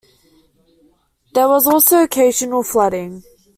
There 1.35 1.47
was 1.47 1.67
also 1.67 2.01
occasional 2.01 2.63
flooding. 2.63 3.21